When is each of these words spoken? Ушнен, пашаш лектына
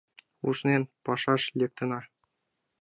Ушнен, 0.47 0.83
пашаш 1.05 1.43
лектына 1.59 1.99